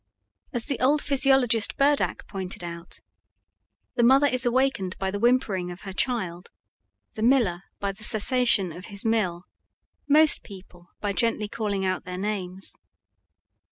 [0.51, 3.01] As the old physiologist Burdach pointed out,
[3.93, 6.49] the mother is awakened by the whimpering of her child,
[7.13, 9.43] the miller by the cessation of his mill,
[10.09, 12.73] most people by gently calling out their names.